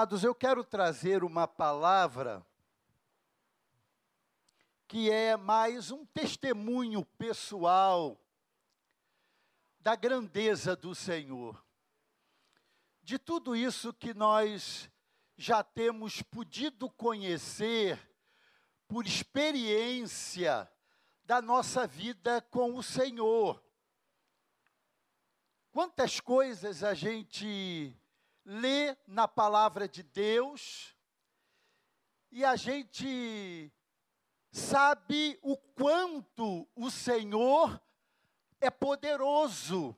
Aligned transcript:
Amados, 0.00 0.24
eu 0.24 0.34
quero 0.34 0.64
trazer 0.64 1.22
uma 1.22 1.46
palavra 1.46 2.42
que 4.88 5.10
é 5.10 5.36
mais 5.36 5.90
um 5.90 6.06
testemunho 6.06 7.04
pessoal 7.18 8.18
da 9.78 9.94
grandeza 9.94 10.74
do 10.74 10.94
Senhor. 10.94 11.62
De 13.02 13.18
tudo 13.18 13.54
isso 13.54 13.92
que 13.92 14.14
nós 14.14 14.90
já 15.36 15.62
temos 15.62 16.22
podido 16.22 16.88
conhecer 16.88 18.00
por 18.88 19.06
experiência 19.06 20.66
da 21.26 21.42
nossa 21.42 21.86
vida 21.86 22.40
com 22.40 22.74
o 22.74 22.82
Senhor. 22.82 23.62
Quantas 25.70 26.20
coisas 26.20 26.82
a 26.82 26.94
gente 26.94 27.99
lê 28.52 28.96
na 29.06 29.28
palavra 29.28 29.88
de 29.88 30.02
Deus 30.02 30.96
e 32.32 32.44
a 32.44 32.56
gente 32.56 33.72
sabe 34.50 35.38
o 35.40 35.56
quanto 35.56 36.68
o 36.74 36.90
Senhor 36.90 37.80
é 38.60 38.68
poderoso. 38.68 39.96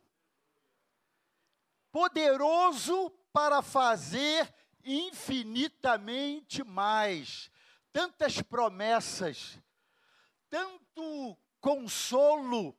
Poderoso 1.91 3.09
para 3.33 3.63
fazer 3.63 4.55
infinitamente 4.85 6.63
mais. 6.63 7.51
Tantas 7.91 8.43
promessas, 8.43 9.59
tanto 10.51 11.39
consolo, 11.59 12.77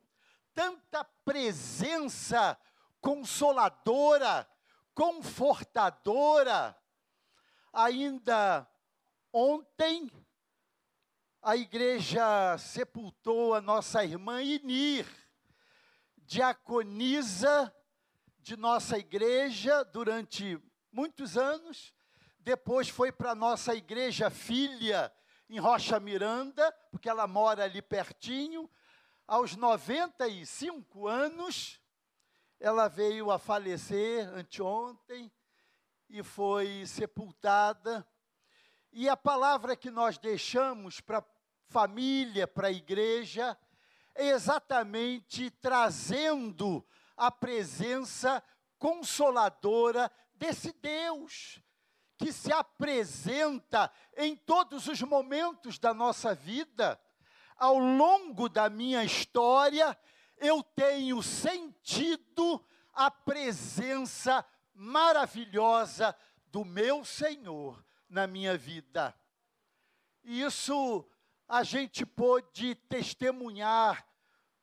tanta 0.53 1.03
presença 1.25 2.59
consoladora, 3.01 4.47
confortadora. 4.93 6.77
Ainda 7.71 8.67
ontem, 9.31 10.11
a 11.41 11.57
igreja 11.57 12.57
sepultou 12.57 13.53
a 13.53 13.61
nossa 13.61 14.03
irmã 14.03 14.41
Inir, 14.41 15.05
diaconisa 16.17 17.73
de 18.39 18.55
nossa 18.55 18.97
igreja 18.97 19.83
durante 19.83 20.59
muitos 20.91 21.37
anos. 21.37 21.93
Depois 22.39 22.89
foi 22.89 23.11
para 23.11 23.31
a 23.31 23.35
nossa 23.35 23.73
igreja 23.73 24.29
filha 24.29 25.11
em 25.49 25.59
Rocha 25.59 25.99
Miranda, 25.99 26.71
porque 26.91 27.09
ela 27.09 27.27
mora 27.27 27.63
ali 27.63 27.81
pertinho. 27.81 28.69
Aos 29.25 29.55
95 29.55 31.07
anos, 31.07 31.79
ela 32.63 32.87
veio 32.87 33.29
a 33.29 33.37
falecer 33.37 34.25
anteontem 34.29 35.29
e 36.09 36.23
foi 36.23 36.85
sepultada. 36.85 38.07
E 38.93 39.09
a 39.09 39.17
palavra 39.17 39.75
que 39.75 39.91
nós 39.91 40.17
deixamos 40.17 41.01
para 41.01 41.17
a 41.17 41.25
família, 41.67 42.47
para 42.47 42.69
a 42.69 42.71
igreja, 42.71 43.57
é 44.15 44.29
exatamente 44.29 45.51
trazendo 45.51 46.87
a 47.17 47.29
presença 47.29 48.41
consoladora 48.79 50.09
desse 50.33 50.71
Deus 50.71 51.61
que 52.17 52.31
se 52.31 52.53
apresenta 52.53 53.91
em 54.15 54.37
todos 54.37 54.87
os 54.87 55.01
momentos 55.01 55.77
da 55.77 55.93
nossa 55.93 56.33
vida. 56.33 56.97
Ao 57.57 57.77
longo 57.77 58.47
da 58.47 58.69
minha 58.69 59.03
história, 59.03 59.97
eu 60.43 60.61
tenho 60.61 61.23
sentido 61.23 62.63
a 62.93 63.09
presença 63.09 64.45
maravilhosa 64.73 66.15
do 66.47 66.65
meu 66.65 67.05
Senhor 67.05 67.83
na 68.09 68.27
minha 68.27 68.57
vida. 68.57 69.15
E 70.23 70.41
isso 70.41 71.07
a 71.47 71.63
gente 71.63 72.05
pôde 72.05 72.75
testemunhar 72.75 74.05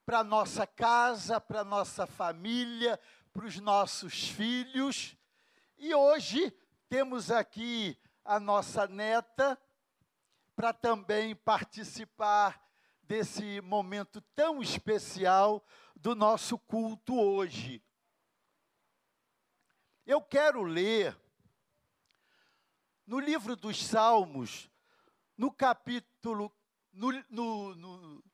para 0.05 0.23
nossa 0.23 0.67
casa, 0.67 1.41
para 1.41 1.65
nossa 1.65 2.07
família, 2.07 2.99
para 3.33 3.47
os 3.47 3.59
nossos 3.59 4.29
filhos. 4.29 5.17
E 5.79 5.95
hoje 5.95 6.53
temos 6.89 7.31
aqui 7.31 7.97
a 8.25 8.39
nossa 8.39 8.87
neta 8.87 9.59
para 10.55 10.73
também 10.73 11.35
participar 11.35 12.70
desse 13.11 13.61
momento 13.63 14.21
tão 14.37 14.63
especial 14.63 15.67
do 15.97 16.15
nosso 16.15 16.57
culto 16.57 17.21
hoje. 17.21 17.83
Eu 20.07 20.23
quero 20.23 20.63
ler 20.63 21.19
no 23.05 23.19
livro 23.19 23.57
dos 23.57 23.85
Salmos, 23.85 24.71
no 25.37 25.51
capítulo, 25.51 26.57
no, 26.93 27.11
no, 27.29 27.75
no, 27.75 28.25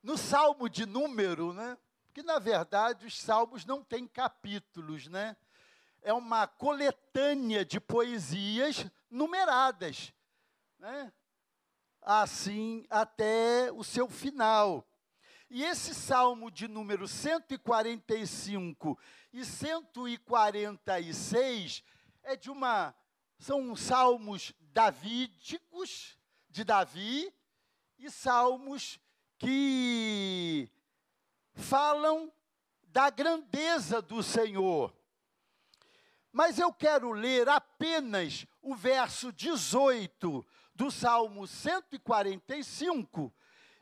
no 0.00 0.16
Salmo 0.16 0.68
de 0.68 0.86
número, 0.86 1.52
né? 1.52 1.76
Porque, 2.06 2.22
na 2.22 2.38
verdade, 2.38 3.04
os 3.04 3.20
Salmos 3.20 3.66
não 3.66 3.82
têm 3.82 4.06
capítulos, 4.06 5.08
né? 5.08 5.36
É 6.02 6.12
uma 6.12 6.46
coletânea 6.46 7.64
de 7.64 7.80
poesias 7.80 8.86
numeradas, 9.10 10.14
né? 10.78 11.12
Assim 12.10 12.86
até 12.88 13.70
o 13.70 13.84
seu 13.84 14.08
final. 14.08 14.82
E 15.50 15.62
esse 15.62 15.94
salmo 15.94 16.50
de 16.50 16.66
número 16.66 17.06
145 17.06 18.98
e 19.30 19.44
146 19.44 21.84
é 22.22 22.34
de 22.34 22.50
uma 22.50 22.94
são 23.38 23.76
salmos 23.76 24.54
davídicos 24.58 26.16
de 26.48 26.64
Davi 26.64 27.30
e 27.98 28.10
salmos 28.10 28.98
que 29.38 30.66
falam 31.52 32.32
da 32.84 33.10
grandeza 33.10 34.00
do 34.00 34.22
Senhor. 34.22 34.96
Mas 36.32 36.58
eu 36.58 36.72
quero 36.72 37.12
ler 37.12 37.50
apenas 37.50 38.46
o 38.62 38.74
verso 38.74 39.30
18 39.30 40.42
do 40.78 40.90
Salmo 40.92 41.44
145 41.44 43.34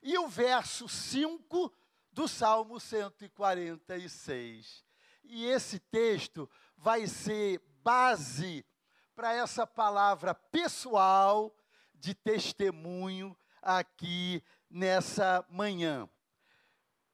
e 0.03 0.17
o 0.17 0.27
verso 0.27 0.89
5 0.89 1.71
do 2.11 2.27
Salmo 2.27 2.81
146. 2.81 4.83
E 5.23 5.45
esse 5.45 5.79
texto 5.79 6.49
vai 6.75 7.06
ser 7.06 7.61
base 7.83 8.65
para 9.15 9.35
essa 9.35 9.67
palavra 9.67 10.35
pessoal 10.35 11.55
de 11.95 12.15
testemunho 12.15 13.37
aqui 13.61 14.43
nessa 14.71 15.45
manhã. 15.51 16.09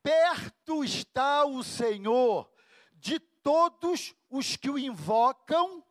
Perto 0.01 0.85
está 0.85 1.45
o 1.45 1.65
Senhor 1.65 2.49
de 2.93 3.19
todos 3.19 4.15
os 4.31 4.55
que 4.55 4.71
o 4.71 4.79
invocam, 4.79 5.85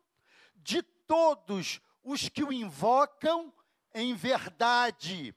de 0.56 0.82
todos 0.82 1.78
os 2.02 2.30
que 2.30 2.42
o 2.42 2.50
invocam 2.50 3.52
em 3.94 4.14
verdade. 4.14 5.34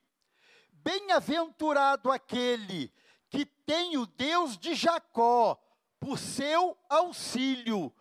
Bem-aventurado 0.72 2.12
aquele 2.12 2.94
que 3.30 3.46
tem 3.46 3.98
o 3.98 4.06
Deus 4.06 4.58
de 4.58 4.76
Jacó 4.76 5.62
por 6.00 6.18
seu 6.20 6.78
auxílio, 6.88 7.94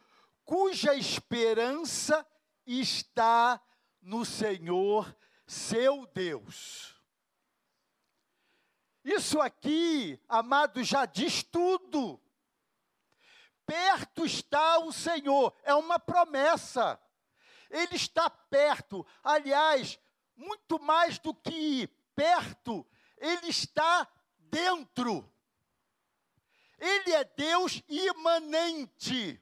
cuja 0.45 0.95
esperança 0.95 2.27
está 2.67 3.61
no 4.01 4.25
Senhor, 4.25 5.17
seu 5.47 6.07
Deus. 6.07 6.95
Isso 9.05 9.41
aqui, 9.41 10.19
amado, 10.29 10.83
já 10.83 11.05
diz 11.05 11.43
tudo. 11.43 12.21
Perto 13.67 14.25
está 14.25 14.79
o 14.79 14.93
Senhor, 14.93 15.55
é 15.63 15.75
uma 15.75 15.99
promessa. 15.99 17.01
Ele 17.71 17.97
está 17.97 18.29
perto. 18.31 19.07
Aliás, 19.23 19.99
muito 20.37 20.79
mais 20.81 21.19
do 21.19 21.35
que 21.35 21.87
perto, 22.15 22.87
ele 23.19 23.49
está 23.49 24.09
dentro. 24.39 25.31
Ele 26.79 27.13
é 27.13 27.25
Deus 27.25 27.83
imanente. 27.89 29.41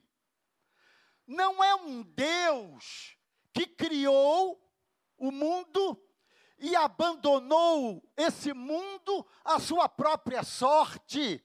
Não 1.27 1.63
é 1.63 1.75
um 1.75 2.03
Deus 2.03 3.17
que 3.53 3.67
criou 3.67 4.61
o 5.17 5.31
mundo 5.31 6.01
e 6.59 6.77
abandonou 6.77 8.03
esse 8.17 8.53
mundo 8.53 9.27
à 9.45 9.59
sua 9.59 9.89
própria 9.89 10.43
sorte. 10.43 11.45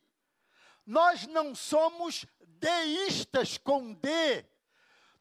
Nós 0.85 1.25
não 1.27 1.55
somos 1.55 2.25
deístas 2.45 3.57
com 3.57 3.93
D, 3.93 4.45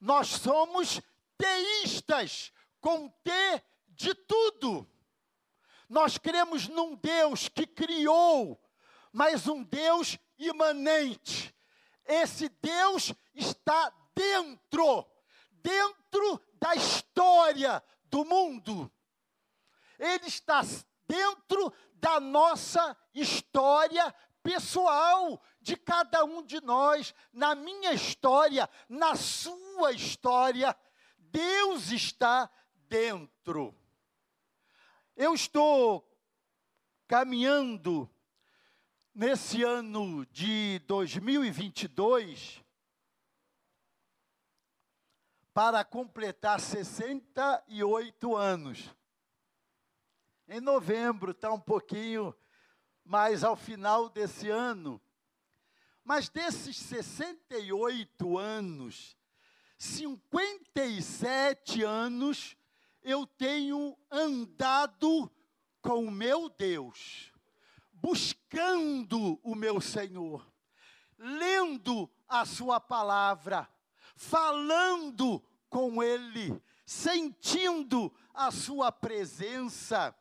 nós 0.01 0.29
somos 0.29 1.01
teístas 1.37 2.53
com 2.81 3.09
T 3.09 3.31
de 3.97 4.15
tudo. 4.15 4.89
Nós 5.89 6.19
cremos 6.19 6.69
num 6.69 6.95
Deus 6.97 7.49
que 7.49 7.67
criou, 7.67 8.61
mas 9.13 9.47
um 9.49 9.63
Deus 9.63 10.19
imanente. 10.39 11.55
Esse 12.05 12.49
Deus 12.49 13.13
está 13.35 13.93
dentro, 14.15 15.07
dentro 15.51 16.41
da 16.55 16.75
história 16.75 17.83
do 18.05 18.25
mundo. 18.25 18.91
Ele 19.99 20.27
está 20.27 20.63
dentro 21.09 21.73
da 21.95 22.21
nossa 22.21 22.97
história 23.15 24.15
pessoal, 24.43 25.43
de 25.61 25.77
cada 25.77 26.25
um 26.25 26.43
de 26.43 26.61
nós, 26.61 27.13
na 27.33 27.55
minha 27.57 27.93
história, 27.93 28.71
na 28.89 29.17
sua 29.17 29.91
história. 29.93 30.77
Deus 31.19 31.91
está 31.91 32.49
dentro. 32.89 33.75
Eu 35.19 35.33
estou 35.33 36.07
caminhando 37.09 38.07
nesse 39.15 39.63
ano 39.63 40.27
de 40.27 40.79
2022 40.81 42.63
para 45.55 45.83
completar 45.83 46.61
68 46.61 48.37
anos. 48.37 48.95
Em 50.47 50.61
novembro, 50.61 51.31
está 51.31 51.51
um 51.51 51.61
pouquinho 51.61 52.37
mais 53.03 53.43
ao 53.43 53.57
final 53.57 54.11
desse 54.11 54.51
ano. 54.51 55.01
Mas 56.05 56.29
desses 56.29 56.77
68 56.77 58.37
anos, 58.37 59.17
57 59.79 61.83
anos 61.83 62.55
eu 63.07 63.25
tenho 63.25 63.97
andado 64.11 65.31
com 65.81 66.07
o 66.07 66.11
meu 66.11 66.49
Deus, 66.49 67.33
buscando 67.93 69.39
o 69.45 69.55
meu 69.55 69.81
Senhor, 69.81 70.45
lendo 71.17 72.11
a 72.27 72.45
Sua 72.45 72.81
palavra, 72.81 73.71
falando 74.17 75.41
com 75.71 76.03
Ele, 76.03 76.61
sentindo 76.85 78.13
a 78.35 78.51
Sua 78.51 78.91
presença. 78.91 80.13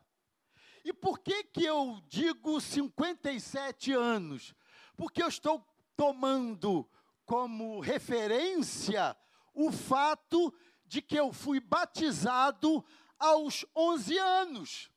E 0.84 0.94
por 0.94 1.18
que, 1.18 1.44
que 1.44 1.66
eu 1.66 2.00
digo 2.08 2.62
57 2.62 3.94
anos? 3.94 4.54
Porque 4.96 5.24
eu 5.24 5.28
estou 5.28 5.68
tomando 5.98 6.88
como 7.26 7.80
referência 7.80 9.18
o 9.56 9.72
fato 9.72 10.54
de 10.86 11.02
que 11.02 11.16
eu 11.16 11.34
fui 11.34 11.60
batizado 11.60 12.86
aos 13.18 13.66
11 13.76 14.16
anos. 14.18 14.92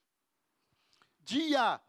Dia 1.21 1.81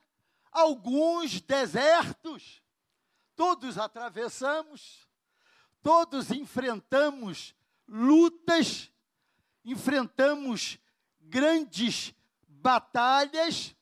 alguns 0.50 1.40
desertos. 1.40 2.60
Todos 3.36 3.78
atravessamos, 3.78 5.07
todos 5.82 6.30
enfrentamos 6.30 7.54
lutas 7.86 8.90
enfrentamos 9.64 10.78
grandes 11.20 12.14
batalhas, 12.46 13.76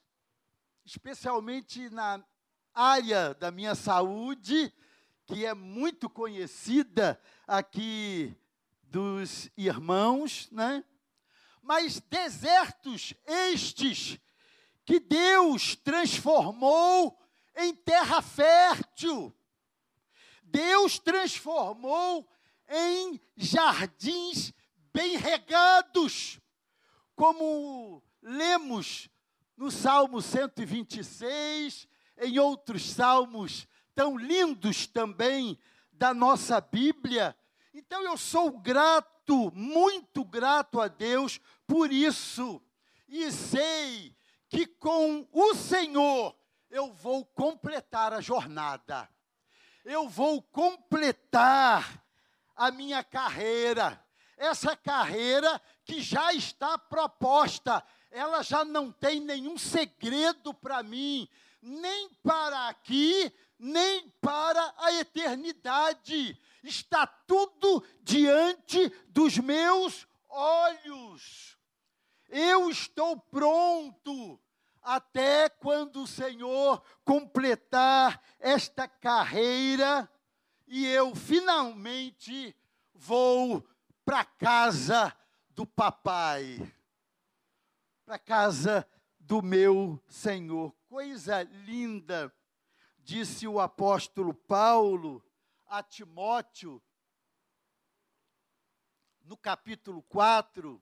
especialmente 0.85 1.89
na 1.91 2.25
área 2.75 3.35
da 3.35 3.51
minha 3.51 3.75
saúde, 3.75 4.73
que 5.27 5.47
é 5.47 5.55
muito 5.55 6.11
conhecida 6.11 7.21
aqui 7.47 8.37
dos 8.83 9.49
irmãos, 9.57 10.51
né? 10.51 10.85
Mas 11.63 12.01
desertos 12.01 13.15
estes 13.25 14.19
que 14.85 15.01
Deus 15.01 15.77
transformou 15.77 17.17
em 17.57 17.75
terra 17.75 18.23
fértil. 18.23 19.33
Deus 20.57 20.99
transformou 20.99 22.27
em 22.67 23.21
jardins 23.37 24.55
bem 24.91 25.19
regados, 25.19 26.41
como 27.15 28.03
lemos 28.23 29.11
no 29.55 29.71
Salmo 29.71 30.23
126, 30.23 31.87
em 32.23 32.39
outros 32.39 32.91
salmos 32.91 33.69
tão 33.95 34.17
lindos 34.17 34.87
também 34.87 35.59
da 35.93 36.15
nossa 36.15 36.59
Bíblia. 36.59 37.37
Então 37.75 38.01
eu 38.01 38.17
sou 38.17 38.51
grato, 38.59 39.53
muito 39.55 40.25
grato 40.25 40.81
a 40.81 40.89
Deus 40.89 41.39
por 41.67 41.93
isso, 41.93 42.63
e 43.07 43.31
sei 43.31 44.17
que 44.49 44.67
com 44.67 45.29
o 45.31 45.55
Senhor 45.55 46.35
eu 46.71 46.95
vou 46.95 47.27
completar 47.27 48.15
a 48.15 48.23
jornada, 48.23 49.07
eu 49.87 50.09
vou 50.09 50.43
completar 50.43 52.05
a 52.55 52.71
minha 52.71 53.03
carreira 53.03 54.05
essa 54.37 54.77
carreira 54.77 55.61
que 55.85 56.01
já 56.01 56.33
está 56.33 56.77
proposta, 56.77 57.83
ela 58.11 58.43
já 58.43 58.65
não 58.65 58.93
tem 58.93 59.21
nenhum 59.21 59.57
segredo 59.57 60.53
para 60.53 60.83
mim, 60.83 61.29
nem 61.63 62.11
para 62.23 62.69
aqui, 62.69 63.33
nem 63.59 64.09
para 64.21 64.75
a 64.77 64.93
eternidade. 64.93 66.39
Está 66.63 67.07
tudo 67.07 67.83
diante 68.03 68.89
dos 69.09 69.39
meus 69.39 70.07
olhos. 70.29 71.57
Eu 72.29 72.69
estou 72.69 73.19
pronto 73.19 74.39
até 74.87 75.49
quando 75.49 76.05
o 76.05 76.07
Senhor 76.07 76.81
completar 77.05 78.23
esta 78.39 78.87
carreira 78.87 80.09
e 80.65 80.87
eu 80.87 81.13
finalmente 81.13 82.57
vou 82.95 83.69
para 84.05 84.25
casa 84.25 85.13
do 85.51 85.67
papai, 85.67 86.73
para 88.05 88.17
casa 88.17 88.89
do 89.19 89.43
meu 89.43 90.01
Senhor. 90.07 90.73
Coisa 90.89 91.43
linda, 91.43 92.33
disse 93.01 93.49
o 93.49 93.59
apóstolo 93.59 94.33
Paulo 94.33 95.21
a 95.67 95.83
Timóteo, 95.83 96.81
no 99.25 99.37
capítulo 99.37 100.01
4, 100.05 100.81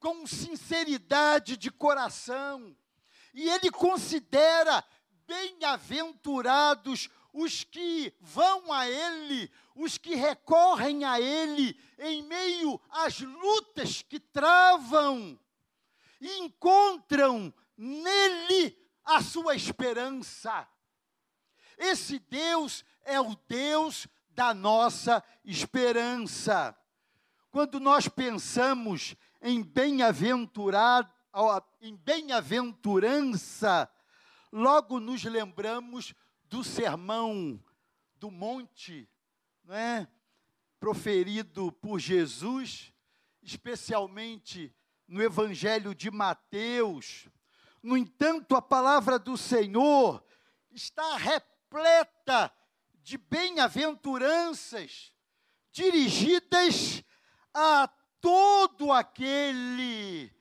com 0.00 0.26
sinceridade 0.26 1.56
de 1.56 1.70
coração. 1.70 2.76
E 3.32 3.48
ele 3.48 3.70
considera 3.70 4.82
bem-aventurados 5.26 7.08
os 7.32 7.62
que 7.62 8.12
vão 8.20 8.72
a 8.72 8.88
Ele, 8.88 9.48
os 9.76 9.96
que 9.96 10.16
recorrem 10.16 11.04
a 11.04 11.20
Ele 11.20 11.78
em 11.98 12.22
meio 12.24 12.80
às 12.90 13.20
lutas 13.20 14.02
que 14.02 14.18
travam 14.18 15.38
encontram 16.20 17.52
nele 17.76 18.76
a 19.04 19.22
sua 19.22 19.54
esperança. 19.54 20.68
Esse 21.78 22.18
Deus 22.18 22.84
é 23.04 23.20
o 23.20 23.34
Deus 23.48 24.06
da 24.30 24.52
nossa 24.52 25.24
esperança. 25.44 26.76
Quando 27.50 27.80
nós 27.80 28.06
pensamos 28.06 29.16
em 29.40 29.62
bem-aventurado, 29.62 31.12
em 31.80 31.96
bem-aventurança, 31.96 33.90
logo 34.52 35.00
nos 35.00 35.24
lembramos 35.24 36.14
do 36.44 36.64
sermão 36.64 37.62
do 38.16 38.30
monte, 38.30 39.08
não 39.64 39.74
é? 39.74 40.08
proferido 40.78 41.72
por 41.72 41.98
Jesus, 41.98 42.92
especialmente 43.42 44.74
no 45.06 45.22
Evangelho 45.22 45.94
de 45.94 46.10
Mateus. 46.10 47.28
No 47.82 47.96
entanto, 47.96 48.56
a 48.56 48.62
palavra 48.62 49.18
do 49.18 49.36
Senhor 49.36 50.24
está 50.70 51.16
repleta 51.16 52.52
de 53.02 53.18
bem-aventuranças 53.18 55.12
dirigidas 55.70 57.02
a 57.52 57.88
todo 58.20 58.92
aquele 58.92 60.32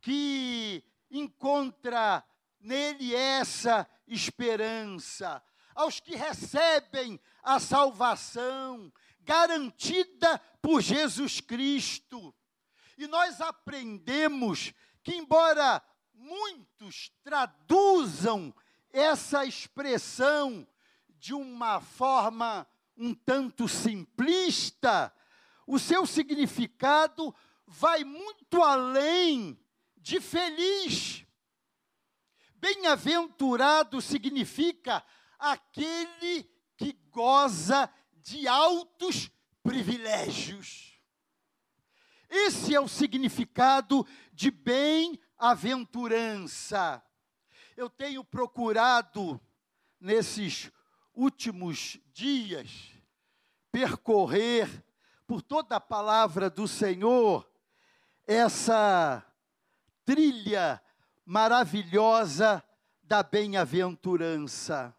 que 0.00 0.84
encontra 1.10 2.24
nele 2.60 3.14
essa 3.14 3.88
esperança, 4.06 5.42
aos 5.74 6.00
que 6.00 6.16
recebem 6.16 7.20
a 7.42 7.60
salvação 7.60 8.92
garantida 9.20 10.38
por 10.60 10.80
Jesus 10.80 11.40
Cristo. 11.40 12.34
E 12.96 13.06
nós 13.06 13.40
aprendemos 13.40 14.72
que, 15.02 15.14
embora 15.14 15.82
muitos 16.12 17.12
traduzam 17.22 18.52
essa 18.92 19.44
expressão 19.44 20.66
de 21.10 21.34
uma 21.34 21.80
forma 21.80 22.66
um 22.96 23.14
tanto 23.14 23.68
simplista, 23.68 25.12
o 25.68 25.78
seu 25.78 26.04
significado 26.06 27.32
vai 27.66 28.02
muito 28.02 28.62
além 28.62 29.60
de 29.98 30.18
feliz. 30.18 31.26
Bem-aventurado 32.54 34.00
significa 34.00 35.04
aquele 35.38 36.50
que 36.74 36.94
goza 37.10 37.92
de 38.14 38.48
altos 38.48 39.30
privilégios. 39.62 40.98
Esse 42.30 42.74
é 42.74 42.80
o 42.80 42.88
significado 42.88 44.06
de 44.32 44.50
bem-aventurança. 44.50 47.04
Eu 47.76 47.90
tenho 47.90 48.24
procurado, 48.24 49.38
nesses 50.00 50.72
últimos 51.14 52.00
dias, 52.10 52.90
percorrer 53.70 54.87
por 55.28 55.42
toda 55.42 55.76
a 55.76 55.80
palavra 55.80 56.48
do 56.48 56.66
Senhor 56.66 57.46
essa 58.26 59.22
trilha 60.02 60.82
maravilhosa 61.22 62.64
da 63.02 63.22
bem-aventurança. 63.22 64.96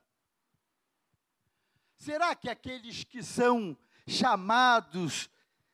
Será 1.96 2.36
que 2.36 2.48
aqueles 2.48 3.04
que 3.04 3.24
são 3.24 3.76
chamados 4.08 5.32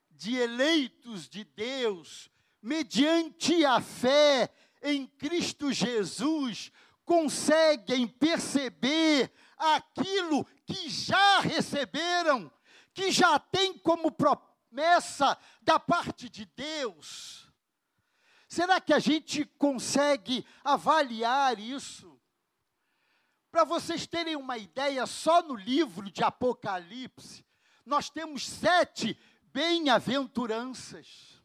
de 0.10 0.38
eleitos 0.38 1.28
de 1.28 1.44
Deus, 1.44 2.32
mediante 2.62 3.66
a 3.66 3.82
fé 3.82 4.50
em 4.82 5.06
Cristo 5.06 5.74
Jesus, 5.74 6.72
conseguem 7.04 8.08
perceber 8.08 9.34
aquilo 9.58 10.46
que 10.66 10.90
já 10.90 11.42
receberam, 11.42 12.50
que 12.96 13.12
já 13.12 13.38
tem 13.38 13.78
como 13.78 14.10
promessa 14.10 15.38
da 15.62 15.78
parte 15.78 16.30
de 16.30 16.46
Deus? 16.46 17.52
Será 18.48 18.80
que 18.80 18.94
a 18.94 19.00
gente 19.00 19.44
consegue 19.58 20.48
avaliar 20.64 21.60
isso? 21.60 22.18
Para 23.52 23.66
vocês 23.66 24.08
terem 24.08 24.38
uma 24.38 24.58
ideia, 24.58 25.06
só 25.06 25.42
no 25.44 25.56
livro 25.56 26.10
de 26.10 26.24
Apocalipse, 26.24 27.46
nós 27.86 28.10
temos 28.10 28.48
sete 28.48 29.20
bem-aventuranças. 29.54 31.44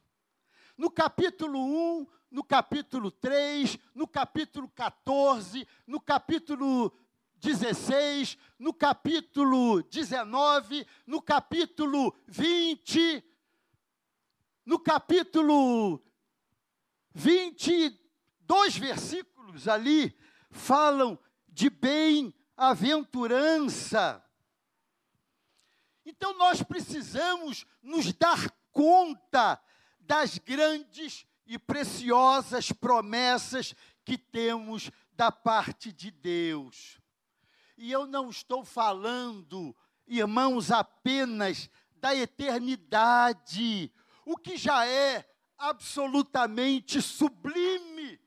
No 0.77 0.89
capítulo 0.89 1.59
1, 1.59 2.07
no 2.31 2.45
capítulo 2.45 3.11
3, 3.11 3.77
no 3.93 4.07
capítulo 4.07 4.69
14, 4.69 5.67
no 5.85 6.01
capítulo 6.01 6.97
16, 7.41 8.37
no 8.59 8.75
capítulo 8.75 9.83
19, 9.85 10.87
no 11.07 11.23
capítulo 11.23 12.15
20, 12.27 13.25
no 14.67 14.79
capítulo 14.79 16.05
22 17.13 18.77
versículos 18.77 19.67
ali 19.67 20.15
falam 20.51 21.19
de 21.49 21.71
bem-aventurança. 21.71 24.23
Então 26.05 26.37
nós 26.37 26.63
precisamos 26.63 27.65
nos 27.83 28.13
dar 28.13 28.51
conta 28.71 29.59
das 29.99 30.37
grandes 30.39 31.27
e 31.47 31.59
preciosas 31.59 32.71
promessas 32.71 33.75
que 34.05 34.19
temos 34.19 34.91
da 35.13 35.33
parte 35.33 35.91
de 35.93 36.11
Deus. 36.11 37.00
E 37.83 37.91
eu 37.91 38.07
não 38.07 38.29
estou 38.29 38.63
falando, 38.63 39.75
irmãos, 40.07 40.71
apenas 40.71 41.71
da 41.97 42.15
eternidade, 42.15 43.91
o 44.23 44.37
que 44.37 44.59
já 44.59 44.87
é 44.87 45.27
absolutamente 45.57 47.01
sublime. 47.01 48.21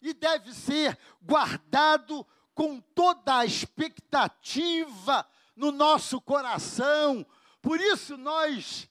e 0.00 0.14
deve 0.14 0.54
ser 0.54 0.98
guardado 1.20 2.26
com 2.54 2.80
toda 2.80 3.36
a 3.36 3.44
expectativa 3.44 5.28
no 5.54 5.70
nosso 5.70 6.18
coração. 6.18 7.26
Por 7.60 7.78
isso 7.78 8.16
nós 8.16 8.88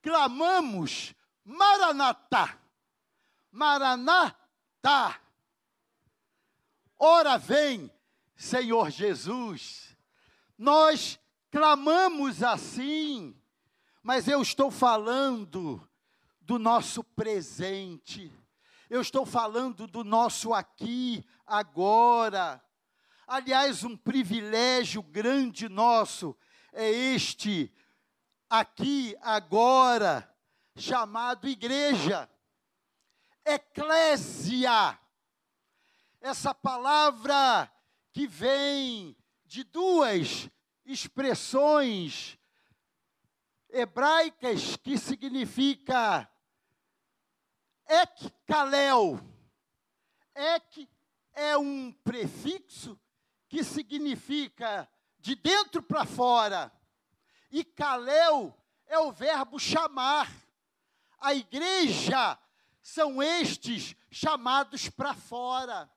clamamos 0.00 1.14
Maranatá. 1.44 2.58
Maranatá. 3.52 5.20
Ora 6.98 7.36
vem, 7.36 7.92
Senhor 8.36 8.90
Jesus. 8.90 9.96
Nós 10.58 11.18
clamamos 11.50 12.42
assim, 12.42 13.34
mas 14.02 14.28
eu 14.28 14.42
estou 14.42 14.70
falando 14.70 15.86
do 16.40 16.58
nosso 16.58 17.02
presente. 17.02 18.32
Eu 18.88 19.00
estou 19.00 19.26
falando 19.26 19.86
do 19.86 20.04
nosso 20.04 20.54
aqui, 20.54 21.24
agora. 21.46 22.62
Aliás, 23.26 23.82
um 23.82 23.96
privilégio 23.96 25.02
grande 25.02 25.68
nosso 25.68 26.36
é 26.72 26.88
este 26.88 27.72
aqui, 28.48 29.16
agora, 29.20 30.32
chamado 30.76 31.48
igreja. 31.48 32.30
Eclésia. 33.44 34.98
Essa 36.20 36.54
palavra 36.54 37.70
que 38.16 38.26
vem 38.26 39.14
de 39.44 39.62
duas 39.62 40.48
expressões 40.86 42.38
hebraicas 43.68 44.74
que 44.76 44.96
significa 44.96 46.26
ek 47.86 48.32
kalel. 48.46 49.20
Ek 50.34 50.88
é 51.34 51.58
um 51.58 51.92
prefixo 51.92 52.98
que 53.50 53.62
significa 53.62 54.88
de 55.18 55.34
dentro 55.34 55.82
para 55.82 56.06
fora. 56.06 56.72
E 57.50 57.62
kalel 57.62 58.58
é 58.86 58.98
o 58.98 59.12
verbo 59.12 59.58
chamar. 59.58 60.32
A 61.18 61.34
igreja 61.34 62.38
são 62.80 63.22
estes 63.22 63.94
chamados 64.10 64.88
para 64.88 65.12
fora, 65.12 65.94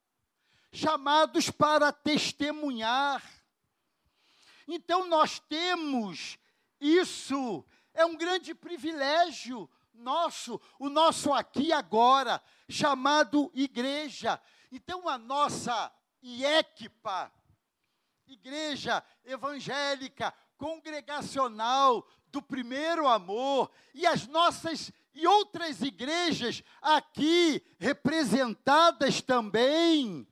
chamados 0.72 1.50
para 1.50 1.92
testemunhar. 1.92 3.24
Então 4.68 5.08
nós 5.08 5.40
temos 5.40 6.38
isso, 6.80 7.66
é 7.94 8.06
um 8.06 8.16
grande 8.16 8.54
privilégio 8.54 9.70
nosso, 9.94 10.62
o 10.78 10.90
nosso 10.90 11.34
aqui 11.34 11.74
agora, 11.74 12.42
chamado 12.70 13.52
igreja. 13.54 14.42
Então 14.72 15.10
a 15.10 15.18
nossa 15.18 15.92
IECPA, 16.22 17.32
Igreja 18.28 19.04
Evangélica 19.26 20.34
Congregacional 20.58 22.08
do 22.28 22.42
Primeiro 22.42 23.08
Amor, 23.08 23.72
e 23.94 24.06
as 24.06 24.28
nossas 24.28 24.92
e 25.14 25.26
outras 25.26 25.82
igrejas 25.82 26.64
aqui 26.82 27.62
representadas 27.80 29.22
também, 29.22 30.28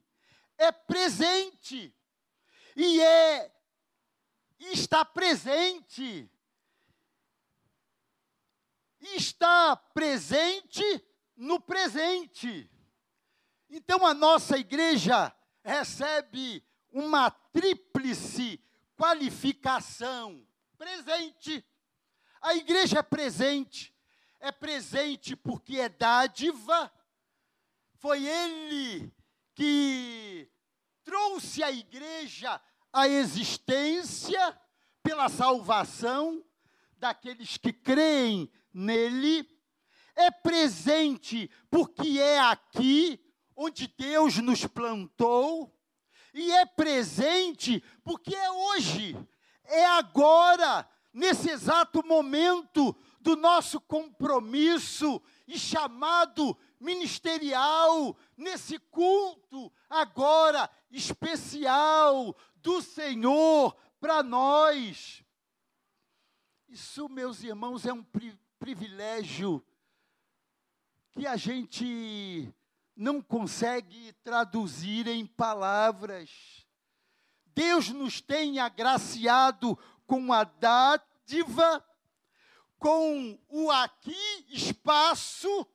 é 0.58 0.70
presente. 0.70 1.94
E 2.76 3.00
é 3.00 3.54
está 4.58 5.04
presente 5.04 6.30
está 9.00 9.76
presente 9.76 10.82
no 11.36 11.60
presente. 11.60 12.70
Então 13.70 14.06
a 14.06 14.14
nossa 14.14 14.58
igreja 14.58 15.34
recebe 15.62 16.64
uma 16.90 17.30
tríplice 17.30 18.60
qualificação: 18.96 20.46
presente. 20.76 21.64
A 22.40 22.54
igreja 22.54 23.00
é 23.00 23.02
presente. 23.02 23.94
É 24.40 24.52
presente 24.52 25.34
porque 25.34 25.80
é 25.80 25.88
dádiva. 25.88 26.92
Foi 27.96 28.24
ele 28.24 29.12
que 29.58 30.48
trouxe 31.02 31.64
a 31.64 31.72
igreja 31.72 32.60
à 32.92 33.08
existência 33.08 34.56
pela 35.02 35.28
salvação 35.28 36.44
daqueles 36.96 37.56
que 37.56 37.72
creem 37.72 38.48
nele, 38.72 39.44
é 40.14 40.30
presente 40.30 41.50
porque 41.68 42.20
é 42.20 42.38
aqui 42.38 43.20
onde 43.56 43.92
Deus 43.98 44.38
nos 44.38 44.64
plantou, 44.64 45.76
e 46.32 46.52
é 46.52 46.64
presente 46.64 47.82
porque 48.04 48.36
é 48.36 48.50
hoje, 48.52 49.16
é 49.64 49.86
agora, 49.86 50.88
nesse 51.12 51.50
exato 51.50 52.06
momento 52.06 52.94
do 53.20 53.34
nosso 53.34 53.80
compromisso 53.80 55.20
e 55.48 55.58
chamado 55.58 56.56
ministerial, 56.80 58.16
nesse 58.36 58.78
culto 58.78 59.72
agora 59.88 60.70
especial 60.90 62.36
do 62.56 62.82
Senhor 62.82 63.76
para 64.00 64.22
nós. 64.22 65.22
Isso, 66.68 67.08
meus 67.08 67.42
irmãos, 67.42 67.86
é 67.86 67.92
um 67.92 68.02
pri 68.02 68.38
privilégio 68.58 69.64
que 71.12 71.26
a 71.26 71.36
gente 71.36 72.52
não 72.94 73.22
consegue 73.22 74.12
traduzir 74.24 75.06
em 75.06 75.24
palavras. 75.24 76.66
Deus 77.46 77.88
nos 77.88 78.20
tem 78.20 78.58
agraciado 78.58 79.78
com 80.06 80.32
a 80.32 80.44
dádiva, 80.44 81.84
com 82.78 83.38
o 83.48 83.70
aqui, 83.70 84.44
espaço, 84.48 85.66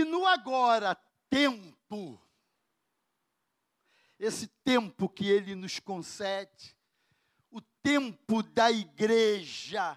e 0.00 0.04
no 0.04 0.26
agora, 0.26 0.96
tempo. 1.30 2.20
Esse 4.18 4.48
tempo 4.64 5.08
que 5.08 5.28
Ele 5.28 5.54
nos 5.54 5.78
concede, 5.78 6.76
o 7.48 7.60
tempo 7.80 8.42
da 8.42 8.72
igreja. 8.72 9.96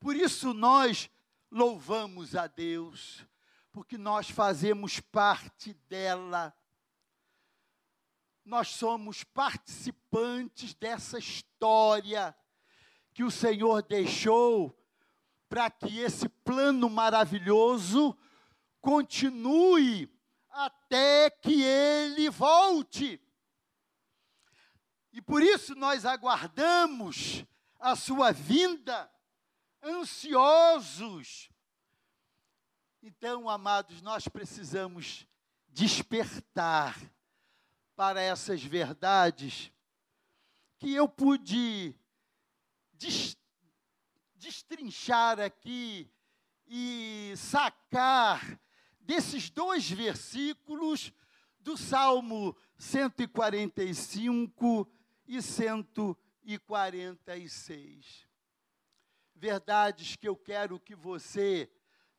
Por 0.00 0.16
isso 0.16 0.52
nós 0.52 1.08
louvamos 1.52 2.34
a 2.34 2.48
Deus, 2.48 3.24
porque 3.70 3.96
nós 3.96 4.28
fazemos 4.28 4.98
parte 4.98 5.72
dela. 5.88 6.52
Nós 8.44 8.70
somos 8.70 9.22
participantes 9.22 10.74
dessa 10.74 11.16
história 11.16 12.36
que 13.14 13.22
o 13.22 13.30
Senhor 13.30 13.82
deixou 13.82 14.76
para 15.48 15.70
que 15.70 16.00
esse 16.00 16.28
plano 16.28 16.90
maravilhoso 16.90 18.18
continue 18.80 20.08
até 20.50 21.30
que 21.30 21.62
ele 21.62 22.28
volte. 22.30 23.20
E 25.12 25.20
por 25.20 25.42
isso 25.42 25.74
nós 25.74 26.04
aguardamos 26.04 27.44
a 27.78 27.96
sua 27.96 28.32
vinda, 28.32 29.10
ansiosos. 29.82 31.50
Então, 33.02 33.48
amados, 33.48 34.02
nós 34.02 34.28
precisamos 34.28 35.26
despertar 35.68 36.96
para 37.96 38.20
essas 38.20 38.62
verdades 38.62 39.72
que 40.78 40.94
eu 40.94 41.08
pude 41.08 41.94
destrinchar 44.34 45.40
aqui 45.40 46.10
e 46.66 47.34
sacar 47.36 48.60
desses 49.10 49.50
dois 49.50 49.90
versículos 49.90 51.12
do 51.58 51.76
Salmo 51.76 52.56
145 52.78 54.88
e 55.26 55.42
146. 55.42 58.28
Verdades 59.34 60.14
que 60.14 60.28
eu 60.28 60.36
quero 60.36 60.78
que 60.78 60.94
você 60.94 61.68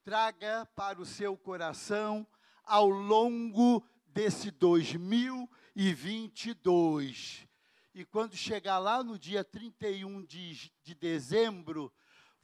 traga 0.04 0.66
para 0.76 1.02
o 1.02 1.06
seu 1.06 1.38
coração 1.38 2.28
ao 2.66 2.90
longo 2.90 3.82
desse 4.08 4.52
2022. 4.52 7.48
E 7.96 8.04
quando 8.04 8.36
chegar 8.36 8.80
lá 8.80 9.02
no 9.02 9.18
dia 9.18 9.46
31 9.46 10.26
de, 10.26 10.70
de 10.84 10.94
dezembro, 10.94 11.90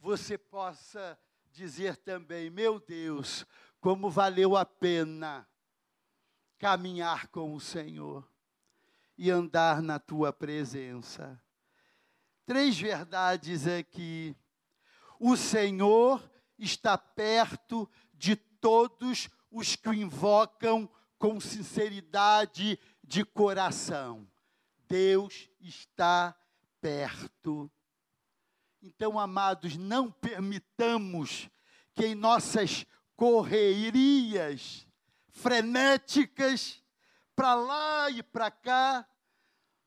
você 0.00 0.38
possa 0.38 1.18
dizer 1.52 1.98
também: 1.98 2.48
meu 2.48 2.80
Deus, 2.80 3.44
como 3.80 4.10
valeu 4.10 4.56
a 4.56 4.64
pena 4.64 5.48
caminhar 6.58 7.28
com 7.28 7.54
o 7.54 7.60
Senhor 7.60 8.28
e 9.16 9.30
andar 9.30 9.80
na 9.82 9.98
tua 9.98 10.32
presença. 10.32 11.40
Três 12.44 12.78
verdades 12.78 13.66
aqui. 13.66 14.36
O 15.20 15.36
Senhor 15.36 16.22
está 16.58 16.96
perto 16.96 17.88
de 18.14 18.36
todos 18.36 19.28
os 19.50 19.76
que 19.76 19.88
o 19.88 19.94
invocam 19.94 20.88
com 21.18 21.40
sinceridade 21.40 22.78
de 23.04 23.24
coração. 23.24 24.26
Deus 24.88 25.48
está 25.60 26.36
perto. 26.80 27.70
Então, 28.80 29.18
amados, 29.18 29.76
não 29.76 30.10
permitamos 30.10 31.50
que 31.94 32.06
em 32.06 32.14
nossas 32.14 32.86
correrias 33.18 34.86
frenéticas, 35.26 36.80
para 37.34 37.52
lá 37.56 38.08
e 38.10 38.22
para 38.22 38.48
cá, 38.48 39.04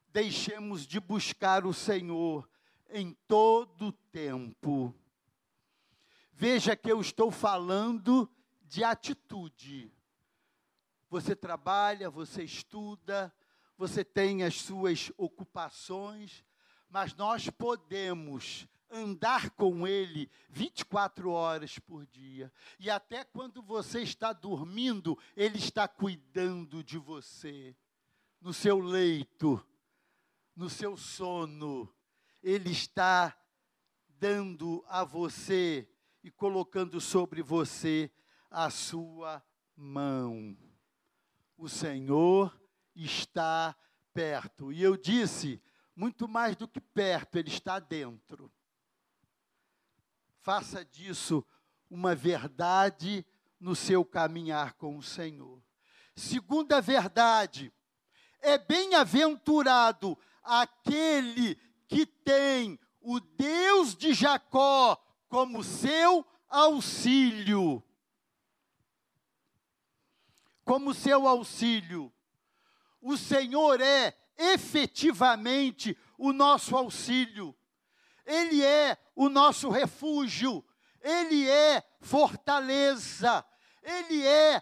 deixemos 0.09 0.85
de 0.85 0.99
buscar 0.99 1.65
o 1.65 1.73
Senhor 1.73 2.49
em 2.89 3.13
todo 3.29 3.87
o 3.87 3.91
tempo. 3.93 4.93
Veja 6.33 6.75
que 6.75 6.91
eu 6.91 6.99
estou 6.99 7.31
falando 7.31 8.29
de 8.63 8.83
atitude. 8.83 9.89
Você 11.09 11.33
trabalha, 11.33 12.09
você 12.09 12.43
estuda, 12.43 13.33
você 13.77 14.03
tem 14.03 14.43
as 14.43 14.55
suas 14.55 15.09
ocupações, 15.15 16.43
mas 16.89 17.13
nós 17.13 17.49
podemos 17.49 18.67
andar 18.91 19.51
com 19.51 19.87
Ele 19.87 20.29
24 20.49 21.31
horas 21.31 21.79
por 21.79 22.05
dia. 22.05 22.51
E 22.79 22.89
até 22.89 23.23
quando 23.23 23.61
você 23.61 24.01
está 24.01 24.33
dormindo, 24.33 25.17
Ele 25.35 25.57
está 25.57 25.87
cuidando 25.87 26.83
de 26.83 26.97
você. 26.97 27.75
No 28.39 28.53
seu 28.53 28.79
leito, 28.79 29.63
no 30.55 30.69
seu 30.69 30.97
sono, 30.97 31.91
Ele 32.43 32.71
está 32.71 33.37
dando 34.19 34.83
a 34.87 35.03
você 35.03 35.89
e 36.23 36.29
colocando 36.29 36.99
sobre 36.99 37.41
você 37.41 38.11
a 38.49 38.69
sua 38.69 39.43
mão. 39.75 40.57
O 41.57 41.69
Senhor 41.69 42.59
está 42.95 43.75
perto. 44.13 44.71
E 44.71 44.81
eu 44.81 44.97
disse, 44.97 45.61
muito 45.95 46.27
mais 46.27 46.55
do 46.55 46.67
que 46.67 46.81
perto, 46.81 47.37
Ele 47.37 47.49
está 47.49 47.79
dentro. 47.79 48.51
Faça 50.41 50.83
disso 50.83 51.45
uma 51.87 52.15
verdade 52.15 53.23
no 53.59 53.75
seu 53.75 54.03
caminhar 54.03 54.73
com 54.73 54.97
o 54.97 55.03
Senhor. 55.03 55.61
Segunda 56.15 56.81
verdade, 56.81 57.71
é 58.41 58.57
bem-aventurado 58.57 60.17
aquele 60.41 61.55
que 61.87 62.07
tem 62.07 62.79
o 62.99 63.19
Deus 63.19 63.95
de 63.95 64.15
Jacó 64.15 64.95
como 65.29 65.63
seu 65.63 66.25
auxílio. 66.49 67.83
Como 70.65 70.91
seu 70.93 71.27
auxílio. 71.27 72.11
O 72.99 73.15
Senhor 73.15 73.79
é 73.79 74.17
efetivamente 74.37 75.95
o 76.17 76.33
nosso 76.33 76.75
auxílio. 76.75 77.55
Ele 78.25 78.63
é 78.63 78.97
o 79.15 79.29
nosso 79.29 79.69
refúgio, 79.69 80.63
Ele 81.01 81.49
é 81.49 81.83
fortaleza, 81.99 83.45
Ele 83.83 84.25
é 84.25 84.61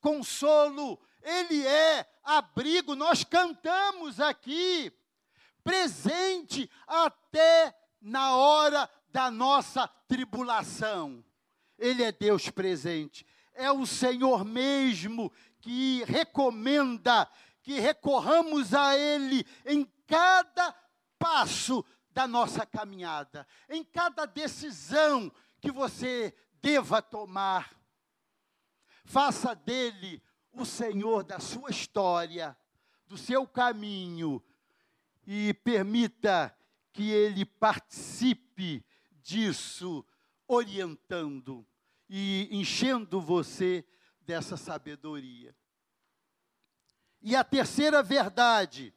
consolo, 0.00 1.00
Ele 1.22 1.66
é 1.66 2.06
abrigo. 2.22 2.94
Nós 2.94 3.24
cantamos 3.24 4.20
aqui, 4.20 4.92
presente 5.62 6.70
até 6.86 7.74
na 8.00 8.36
hora 8.36 8.88
da 9.08 9.30
nossa 9.30 9.88
tribulação. 10.08 11.24
Ele 11.78 12.02
é 12.02 12.12
Deus 12.12 12.50
presente, 12.50 13.26
é 13.52 13.70
o 13.70 13.86
Senhor 13.86 14.44
mesmo 14.44 15.32
que 15.60 16.04
recomenda 16.04 17.28
que 17.62 17.80
recorramos 17.80 18.74
a 18.74 18.96
Ele 18.96 19.46
em 19.64 19.90
cada 20.06 20.74
passo 21.18 21.84
da 22.14 22.28
nossa 22.28 22.64
caminhada, 22.64 23.46
em 23.68 23.82
cada 23.82 24.24
decisão 24.24 25.30
que 25.60 25.72
você 25.72 26.32
deva 26.62 27.02
tomar. 27.02 27.74
Faça 29.04 29.54
dele 29.54 30.22
o 30.52 30.64
Senhor 30.64 31.24
da 31.24 31.40
sua 31.40 31.70
história, 31.70 32.56
do 33.06 33.18
seu 33.18 33.46
caminho, 33.46 34.42
e 35.26 35.52
permita 35.52 36.56
que 36.92 37.10
ele 37.10 37.44
participe 37.44 38.86
disso, 39.20 40.06
orientando 40.46 41.66
e 42.08 42.48
enchendo 42.52 43.20
você 43.20 43.84
dessa 44.20 44.56
sabedoria. 44.56 45.56
E 47.20 47.34
a 47.34 47.42
terceira 47.42 48.02
verdade 48.02 48.94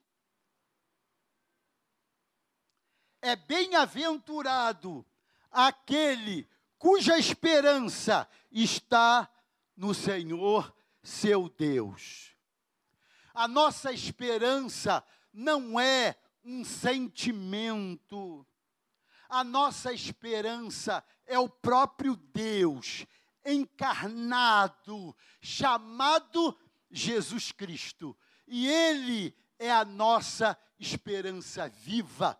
é 3.21 3.35
bem-aventurado 3.35 5.05
aquele 5.51 6.47
cuja 6.77 7.17
esperança 7.17 8.27
está 8.51 9.29
no 9.75 9.93
Senhor 9.93 10.73
seu 11.01 11.49
Deus. 11.49 12.35
A 13.33 13.47
nossa 13.47 13.91
esperança 13.91 15.03
não 15.31 15.79
é 15.79 16.15
um 16.43 16.63
sentimento, 16.63 18.45
a 19.29 19.43
nossa 19.43 19.93
esperança 19.93 21.03
é 21.25 21.37
o 21.37 21.49
próprio 21.49 22.15
Deus 22.15 23.05
encarnado, 23.45 25.15
chamado 25.41 26.57
Jesus 26.89 27.51
Cristo. 27.51 28.17
E 28.47 28.67
Ele 28.67 29.35
é 29.59 29.71
a 29.71 29.85
nossa 29.85 30.57
esperança 30.79 31.67
viva 31.67 32.39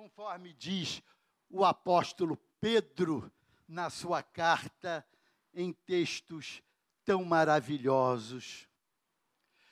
conforme 0.00 0.54
diz 0.54 1.02
o 1.50 1.62
apóstolo 1.62 2.38
Pedro 2.58 3.30
na 3.68 3.90
sua 3.90 4.22
carta, 4.22 5.06
em 5.52 5.74
textos 5.74 6.62
tão 7.04 7.22
maravilhosos. 7.22 8.66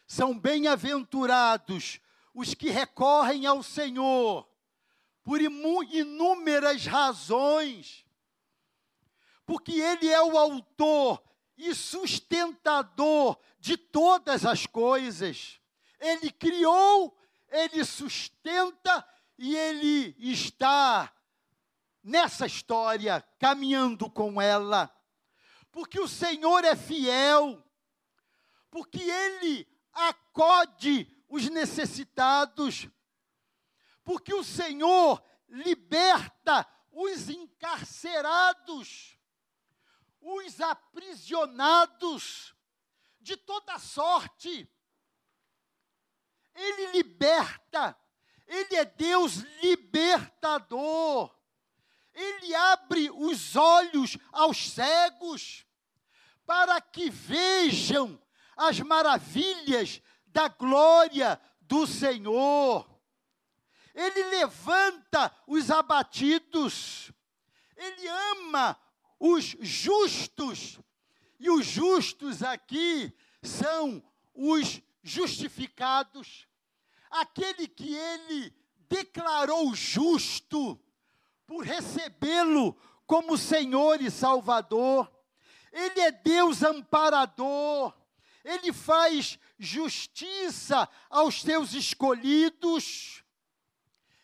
São 0.07 0.39
bem-aventurados 0.39 1.99
os 2.35 2.53
que 2.53 2.69
recorrem 2.69 3.47
ao 3.47 3.63
Senhor 3.63 4.47
por 5.25 5.41
inúmeras 5.41 6.85
razões, 6.85 8.05
porque 9.47 9.81
Ele 9.81 10.09
é 10.09 10.21
o 10.21 10.37
autor 10.37 11.25
e 11.57 11.75
sustentador 11.75 13.39
de 13.59 13.79
todas 13.79 14.45
as 14.45 14.67
coisas. 14.67 15.59
Ele 15.99 16.31
criou, 16.31 17.19
Ele 17.49 17.83
sustenta 17.83 19.09
e 19.39 19.57
ele 19.57 20.17
está 20.19 21.15
nessa 22.03 22.45
história, 22.47 23.23
caminhando 23.39 24.11
com 24.11 24.43
ela, 24.43 24.93
porque 25.71 26.01
o 26.01 26.09
Senhor 26.09 26.65
é 26.65 26.75
fiel, 26.75 27.65
porque 28.71 29.01
ele 29.01 29.67
acode 29.93 31.07
os 31.29 31.49
necessitados, 31.49 32.89
porque 34.05 34.35
o 34.35 34.43
Senhor 34.43 35.23
liberta 35.49 36.67
os 36.91 37.29
encarcerados, 37.29 39.17
os 40.21 40.61
aprisionados 40.61 42.55
de 43.21 43.37
toda 43.37 43.79
sorte. 43.79 44.69
Ele 46.55 46.93
liberta 46.93 47.97
ele 48.49 48.77
é 48.77 48.85
Deus 48.85 49.37
libertador. 49.63 51.31
Ele 52.15 52.55
abre 52.55 53.11
os 53.11 53.55
olhos 53.55 54.17
aos 54.33 54.71
cegos 54.71 55.67
para 56.47 56.81
que 56.81 57.11
vejam 57.11 58.21
as 58.57 58.81
maravilhas 58.81 60.03
da 60.27 60.49
glória 60.49 61.41
do 61.61 61.87
Senhor. 61.87 62.89
Ele 63.95 64.25
levanta 64.31 65.31
os 65.47 65.71
abatidos. 65.71 67.13
Ele 67.77 68.09
ama 68.09 68.81
os 69.21 69.45
justos. 69.61 70.81
E 71.39 71.51
os 71.51 71.67
justos 71.67 72.43
aqui 72.43 73.13
são 73.43 74.03
os 74.35 74.81
justificados 75.03 76.48
aquele 77.11 77.69
que 77.69 77.95
ele 77.95 78.53
declarou 78.89 79.75
justo 79.75 80.81
por 81.47 81.65
recebê-lo 81.65 82.77
como 83.07 83.39
Senhor 83.39 84.03
e 84.03 84.11
Salvador. 84.11 85.11
Ele 85.73 86.01
é 86.01 86.13
Deus 86.13 86.63
amparador. 86.63 87.95
Ele 88.45 88.73
faz 88.73 89.39
justiça 89.59 90.89
aos 91.11 91.43
seus 91.43 91.75
escolhidos. 91.75 93.25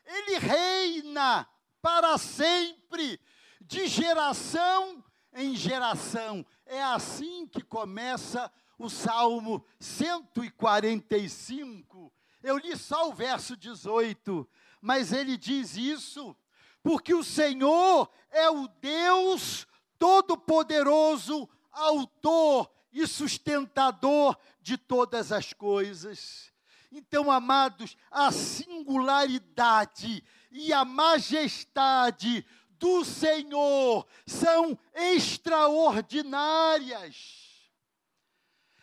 Ele 0.05 0.39
reina 0.39 1.49
para 1.83 2.17
sempre, 2.19 3.21
de 3.61 3.87
geração 3.87 5.05
em 5.35 5.55
geração. 5.57 6.47
É 6.65 6.83
assim 6.83 7.47
que 7.47 7.63
começa 7.63 8.51
o 8.79 8.89
Salmo 8.89 9.63
145. 9.81 12.14
Eu 12.45 12.59
li 12.59 12.77
só 12.77 13.09
o 13.09 13.15
verso 13.15 13.57
18, 13.57 14.47
mas 14.83 15.15
ele 15.15 15.39
diz 15.39 15.79
isso 15.79 16.37
porque 16.83 17.15
o 17.15 17.25
Senhor 17.25 18.11
é 18.31 18.51
o 18.51 18.69
Deus 18.69 19.67
Todo-Poderoso, 19.99 21.49
Autor 21.73 22.71
e 22.93 23.07
sustentador 23.07 24.37
de 24.61 24.77
todas 24.77 25.33
as 25.33 25.55
coisas. 25.55 26.53
Então, 26.93 27.31
amados, 27.31 27.97
a 28.11 28.31
singularidade 28.31 30.23
e 30.53 30.71
a 30.71 30.85
majestade 30.85 32.45
do 32.73 33.03
Senhor 33.03 34.07
são 34.27 34.79
extraordinárias. 34.95 37.43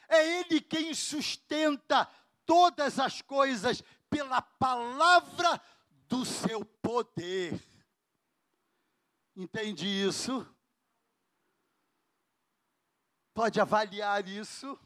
É 0.10 0.40
Ele 0.40 0.60
quem 0.60 0.96
sustenta 0.96 2.10
todas 2.52 3.00
as 3.00 3.22
coisas 3.22 3.82
pela 4.10 4.42
palavra 4.42 5.62
do 6.10 6.26
seu 6.26 6.66
poder. 6.66 7.58
Entende 9.34 9.88
isso? 9.88 10.46
Pode 13.34 13.62
avaliar 13.62 14.28
isso? 14.28 14.78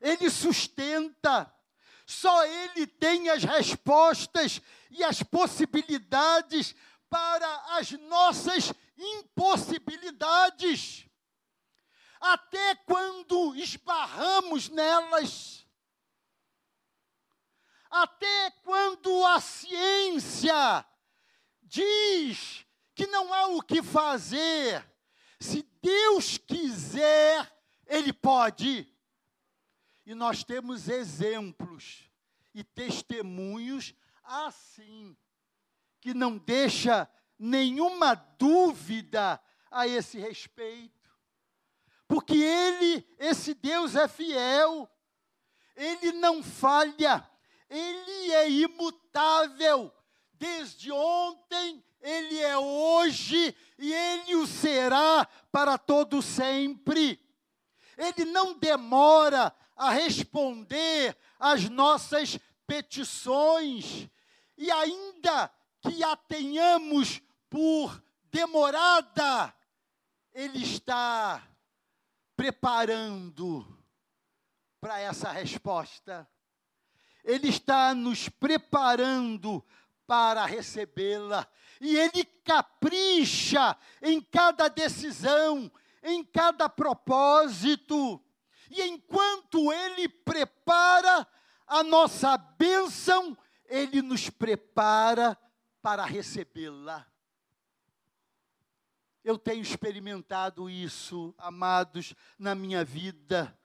Ele 0.00 0.28
sustenta, 0.28 1.54
só 2.04 2.44
Ele 2.44 2.88
tem 2.88 3.28
as 3.28 3.44
respostas 3.44 4.60
e 4.90 5.04
as 5.04 5.22
possibilidades 5.22 6.74
para 7.08 7.78
as 7.78 7.92
nossas 7.92 8.72
impossibilidades. 8.98 11.06
Até 12.20 12.74
quando 12.74 13.54
esbarramos 13.54 14.68
nelas, 14.68 15.61
até 17.92 18.50
quando 18.64 19.26
a 19.26 19.38
ciência 19.38 20.82
diz 21.60 22.64
que 22.94 23.06
não 23.06 23.32
há 23.34 23.48
o 23.48 23.60
que 23.60 23.82
fazer, 23.82 24.82
se 25.38 25.62
Deus 25.82 26.38
quiser, 26.38 27.54
Ele 27.86 28.10
pode. 28.10 28.90
E 30.06 30.14
nós 30.14 30.42
temos 30.42 30.88
exemplos 30.88 32.10
e 32.54 32.64
testemunhos 32.64 33.94
assim, 34.24 35.14
que 36.00 36.14
não 36.14 36.38
deixa 36.38 37.06
nenhuma 37.38 38.14
dúvida 38.14 39.38
a 39.70 39.86
esse 39.86 40.18
respeito. 40.18 41.10
Porque 42.08 42.36
Ele, 42.36 43.06
esse 43.18 43.52
Deus 43.52 43.96
é 43.96 44.08
fiel, 44.08 44.90
Ele 45.76 46.12
não 46.12 46.42
falha, 46.42 47.28
Ele 47.72 48.32
é 48.32 48.50
imutável. 48.50 49.90
Desde 50.34 50.92
ontem, 50.92 51.82
Ele 52.00 52.38
é 52.40 52.58
hoje 52.58 53.56
e 53.78 53.92
Ele 53.92 54.34
o 54.34 54.46
será 54.46 55.26
para 55.50 55.78
todo 55.78 56.20
sempre. 56.20 57.18
Ele 57.96 58.26
não 58.26 58.58
demora 58.58 59.54
a 59.74 59.90
responder 59.90 61.16
às 61.38 61.68
nossas 61.68 62.38
petições, 62.66 64.08
e 64.56 64.70
ainda 64.70 65.50
que 65.80 66.04
a 66.04 66.14
tenhamos 66.16 67.20
por 67.48 68.02
demorada, 68.30 69.54
Ele 70.32 70.62
está 70.62 71.42
preparando 72.36 73.66
para 74.80 74.98
essa 75.00 75.30
resposta. 75.30 76.28
Ele 77.24 77.48
está 77.48 77.94
nos 77.94 78.28
preparando 78.28 79.64
para 80.06 80.44
recebê-la. 80.44 81.46
E 81.80 81.96
ele 81.96 82.24
capricha 82.44 83.76
em 84.00 84.20
cada 84.20 84.68
decisão, 84.68 85.70
em 86.02 86.24
cada 86.24 86.68
propósito. 86.68 88.22
E 88.70 88.82
enquanto 88.82 89.72
ele 89.72 90.08
prepara 90.08 91.26
a 91.66 91.82
nossa 91.82 92.36
bênção, 92.36 93.36
ele 93.66 94.02
nos 94.02 94.28
prepara 94.28 95.38
para 95.80 96.04
recebê-la. 96.04 97.06
Eu 99.24 99.38
tenho 99.38 99.62
experimentado 99.62 100.68
isso, 100.68 101.34
amados, 101.38 102.14
na 102.38 102.54
minha 102.54 102.84
vida. 102.84 103.56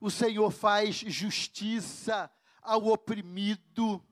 O 0.00 0.10
Senhor 0.10 0.50
faz 0.50 0.96
justiça 0.96 2.30
ao 2.66 2.88
oprimido 2.88 4.04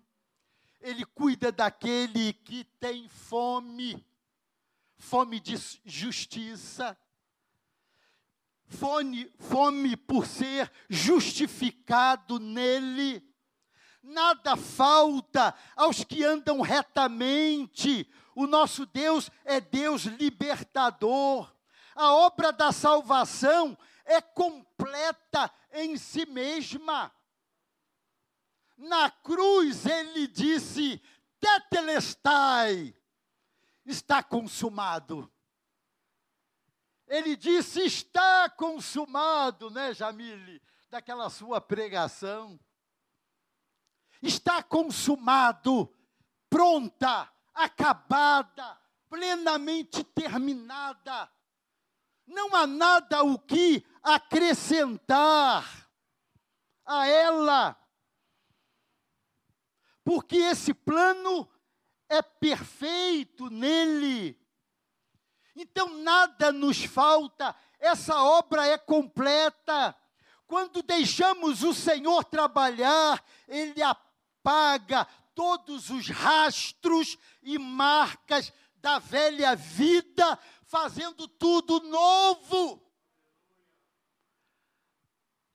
ele 0.85 1.05
cuida 1.05 1.51
daquele 1.51 2.35
que 2.35 2.63
tem 2.79 3.09
fome, 3.09 4.07
fome 4.99 5.41
de 5.41 5.57
justiça, 5.83 6.95
fome, 8.67 9.33
fome 9.39 9.97
por 9.97 10.27
ser 10.27 10.71
justificado 10.91 12.39
nele. 12.39 13.27
Nada 14.03 14.57
falta 14.57 15.55
aos 15.75 16.05
que 16.05 16.23
andam 16.23 16.61
retamente. 16.61 18.07
O 18.37 18.47
nosso 18.47 18.85
Deus 18.85 19.31
é 19.43 19.63
Deus 19.63 20.03
libertador. 20.05 21.51
A 21.95 22.13
obra 22.13 22.53
da 22.53 22.71
salvação 22.73 23.77
é 24.05 24.21
completa 24.21 25.51
em 25.73 25.97
si 25.97 26.27
mesma. 26.27 27.11
Na 28.77 29.11
cruz 29.11 29.87
ele 29.87 30.27
disse: 30.27 31.01
Tetelestai, 31.39 32.95
está 33.85 34.23
consumado. 34.23 35.31
Ele 37.07 37.37
disse: 37.37 37.83
Está 37.83 38.49
consumado, 38.49 39.71
né, 39.71 39.95
Jamile? 39.95 40.63
Daquela 40.91 41.29
sua 41.31 41.61
pregação. 41.61 42.59
Está 44.23 44.63
consumado, 44.63 45.93
pronta, 46.49 47.31
acabada, 47.53 48.81
plenamente 49.09 50.03
terminada. 50.03 51.31
Não 52.27 52.57
há 52.57 52.67
nada 52.67 53.23
o 53.23 53.39
que 53.39 53.85
acrescentar 54.03 55.91
a 56.87 57.07
ela 57.07 57.84
porque 60.05 60.37
esse 60.37 60.75
plano 60.75 61.49
é 62.09 62.21
perfeito 62.21 63.49
nele. 63.49 64.39
Então 65.57 65.99
nada 66.03 66.53
nos 66.53 66.85
falta, 66.85 67.57
essa 67.79 68.23
obra 68.23 68.67
é 68.67 68.77
completa. 68.77 69.97
Quando 70.47 70.83
deixamos 70.83 71.63
o 71.63 71.73
Senhor 71.73 72.23
trabalhar, 72.25 73.25
Ele 73.49 73.83
apaga 73.83 75.07
todos 75.35 75.91
os 75.91 76.09
rastros 76.09 77.19
e 77.43 77.59
marcas 77.59 78.53
da 78.77 78.99
velha 78.99 79.57
vida, 79.57 80.39
fazendo 80.65 81.27
tudo 81.27 81.81
novo. 81.81 82.83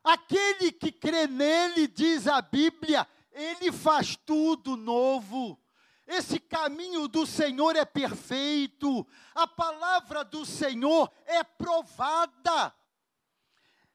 Aquele 0.04 0.72
que 0.72 0.92
crê 0.92 1.28
nele, 1.28 1.88
diz 1.88 2.26
a 2.28 2.42
Bíblia, 2.42 3.08
ele 3.40 3.72
faz 3.72 4.16
tudo 4.16 4.76
novo. 4.76 5.60
Esse 6.06 6.40
caminho 6.40 7.08
do 7.08 7.26
Senhor 7.26 7.76
é 7.76 7.86
perfeito, 7.86 9.06
a 9.36 9.48
palavra 9.48 10.24
do 10.24 10.46
Senhor 10.46 11.12
é 11.26 11.44
provada. 11.44 12.74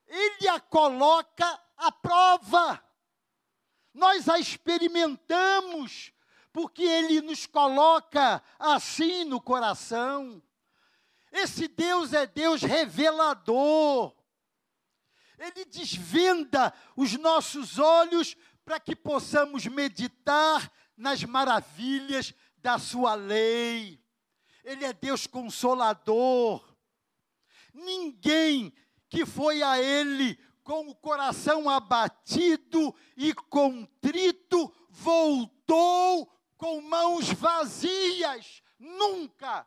Ele 0.06 0.48
a 0.48 0.60
coloca 0.60 1.60
à 1.76 1.90
prova. 1.90 2.82
Nós 3.92 4.28
a 4.28 4.38
experimentamos, 4.38 6.12
porque 6.52 6.82
Ele 6.84 7.20
nos 7.20 7.46
coloca 7.46 8.42
assim 8.58 9.24
no 9.24 9.40
coração. 9.40 10.42
Esse 11.32 11.66
Deus 11.66 12.12
é 12.12 12.26
Deus 12.26 12.62
revelador. 12.62 14.14
Ele 15.36 15.64
desvenda 15.64 16.72
os 16.96 17.14
nossos 17.14 17.78
olhos 17.78 18.36
para 18.64 18.80
que 18.80 18.96
possamos 18.96 19.66
meditar 19.66 20.72
nas 20.96 21.22
maravilhas 21.24 22.34
da 22.56 22.78
Sua 22.78 23.14
lei. 23.14 24.02
Ele 24.64 24.84
é 24.84 24.92
Deus 24.92 25.26
consolador. 25.26 26.74
Ninguém 27.72 28.72
que 29.08 29.26
foi 29.26 29.62
a 29.62 29.78
Ele 29.78 30.38
com 30.62 30.88
o 30.88 30.94
coração 30.94 31.68
abatido 31.68 32.94
e 33.16 33.34
contrito 33.34 34.74
voltou 34.88 36.26
com 36.56 36.80
mãos 36.80 37.28
vazias. 37.28 38.62
Nunca. 38.78 39.66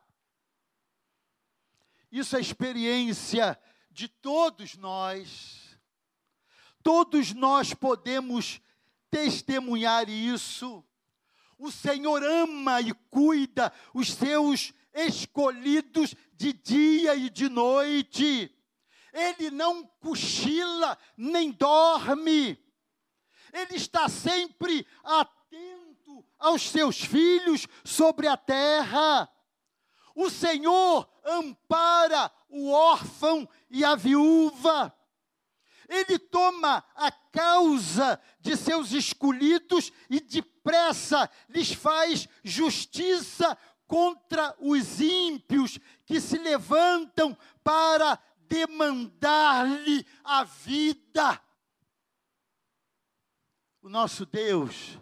Isso 2.10 2.36
é 2.36 2.40
experiência 2.40 3.58
de 3.90 4.08
todos 4.08 4.74
nós. 4.76 5.78
Todos 6.82 7.32
nós 7.32 7.74
podemos 7.74 8.60
testemunhar 9.10 10.08
isso. 10.08 10.84
O 11.58 11.72
Senhor 11.72 12.22
ama 12.22 12.80
e 12.80 12.92
cuida 13.10 13.72
os 13.92 14.12
seus 14.12 14.72
escolhidos 14.94 16.14
de 16.34 16.52
dia 16.52 17.14
e 17.16 17.28
de 17.28 17.48
noite. 17.48 18.54
Ele 19.12 19.50
não 19.50 19.84
cochila 20.00 20.96
nem 21.16 21.50
dorme. 21.50 22.58
Ele 23.52 23.76
está 23.76 24.08
sempre 24.08 24.86
atento 25.02 26.24
aos 26.38 26.62
seus 26.62 27.00
filhos 27.00 27.66
sobre 27.84 28.28
a 28.28 28.36
terra. 28.36 29.28
O 30.14 30.30
Senhor 30.30 31.08
ampara 31.24 32.30
o 32.48 32.70
órfão 32.70 33.48
e 33.70 33.84
a 33.84 33.94
viúva. 33.94 34.94
Ele 35.88 36.18
toma 36.18 36.84
a 36.94 37.10
causa 37.10 38.20
de 38.40 38.56
seus 38.56 38.92
escolhidos 38.92 39.90
e 40.10 40.20
depressa 40.20 41.30
lhes 41.48 41.72
faz 41.72 42.28
justiça 42.44 43.56
contra 43.86 44.54
os 44.60 45.00
ímpios 45.00 45.78
que 46.04 46.20
se 46.20 46.36
levantam 46.36 47.36
para 47.64 48.20
demandar-lhe 48.36 50.06
a 50.22 50.44
vida. 50.44 51.40
O 53.80 53.88
nosso 53.88 54.26
Deus 54.26 54.98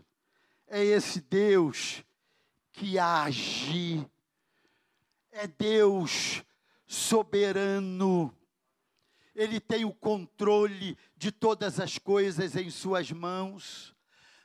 é 0.68 0.85
esse 0.85 1.20
Deus 1.20 2.05
que 2.72 2.99
age, 2.99 4.07
é 5.33 5.46
Deus 5.46 6.44
soberano. 6.87 8.36
Ele 9.37 9.61
tem 9.61 9.85
o 9.85 9.92
controle 9.92 10.96
de 11.14 11.31
todas 11.31 11.79
as 11.79 11.99
coisas 11.99 12.57
em 12.57 12.70
Suas 12.70 13.12
mãos. 13.12 13.94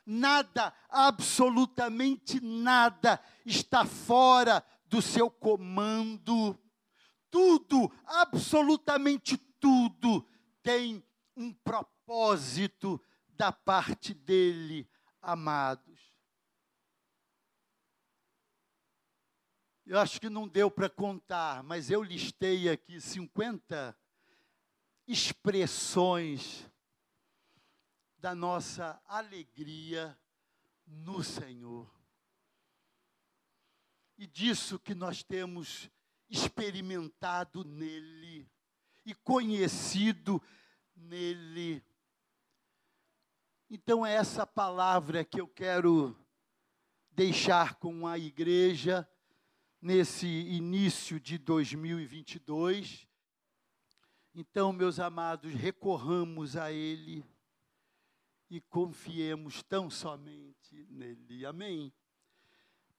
Nada, 0.04 0.74
absolutamente 0.90 2.40
nada, 2.40 3.18
está 3.46 3.86
fora 3.86 4.62
do 4.84 5.00
seu 5.00 5.30
comando. 5.30 6.58
Tudo, 7.30 7.90
absolutamente 8.04 9.38
tudo, 9.58 10.26
tem 10.62 11.02
um 11.34 11.54
propósito 11.54 13.00
da 13.30 13.50
parte 13.50 14.12
dele, 14.12 14.86
amados. 15.22 16.12
Eu 19.86 19.98
acho 19.98 20.20
que 20.20 20.28
não 20.28 20.46
deu 20.46 20.70
para 20.70 20.90
contar, 20.90 21.62
mas 21.62 21.90
eu 21.90 22.02
listei 22.02 22.68
aqui 22.68 23.00
50 23.00 23.96
expressões 25.06 26.66
da 28.18 28.34
nossa 28.34 29.02
alegria 29.06 30.16
no 30.86 31.22
Senhor. 31.24 31.90
E 34.16 34.26
disso 34.26 34.78
que 34.78 34.94
nós 34.94 35.22
temos 35.22 35.90
experimentado 36.28 37.64
nele 37.64 38.48
e 39.04 39.14
conhecido 39.14 40.40
nele. 40.94 41.84
Então, 43.68 44.06
é 44.06 44.14
essa 44.14 44.46
palavra 44.46 45.24
que 45.24 45.40
eu 45.40 45.48
quero 45.48 46.16
deixar 47.10 47.74
com 47.74 48.06
a 48.06 48.18
igreja 48.18 49.08
nesse 49.80 50.26
início 50.26 51.18
de 51.18 51.38
2022. 51.38 53.08
Então, 54.34 54.72
meus 54.72 54.98
amados, 54.98 55.52
recorramos 55.52 56.56
a 56.56 56.72
Ele 56.72 57.22
e 58.48 58.62
confiemos 58.62 59.62
tão 59.62 59.90
somente 59.90 60.86
nele. 60.88 61.44
Amém? 61.44 61.92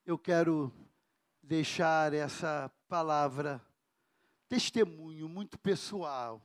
Eu 0.06 0.19
quero 0.19 0.72
deixar 1.41 2.13
essa 2.13 2.69
palavra, 2.88 3.60
testemunho 4.48 5.28
muito 5.28 5.58
pessoal, 5.58 6.39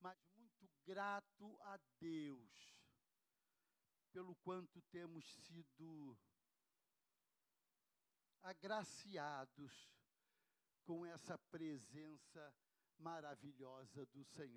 mas 0.00 0.18
muito 0.36 0.68
grato 0.84 1.56
a 1.62 1.78
Deus 2.00 2.76
pelo 4.12 4.34
quanto 4.42 4.82
temos 4.90 5.24
sido 5.24 6.18
agraciados 8.42 9.72
com 10.84 11.06
essa 11.06 11.38
presença 11.50 12.52
maravilhosa 12.98 14.06
do 14.14 14.24
Senhor. 14.36 14.50